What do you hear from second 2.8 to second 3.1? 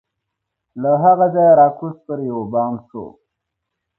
سو